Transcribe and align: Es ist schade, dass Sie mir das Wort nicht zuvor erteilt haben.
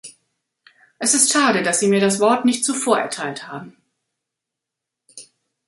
Es 0.97 1.13
ist 1.13 1.31
schade, 1.31 1.61
dass 1.61 1.79
Sie 1.79 1.87
mir 1.87 1.99
das 1.99 2.19
Wort 2.19 2.43
nicht 2.43 2.65
zuvor 2.65 2.97
erteilt 2.97 3.47
haben. 3.47 3.77